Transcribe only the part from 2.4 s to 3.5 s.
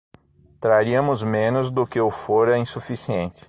insuficiente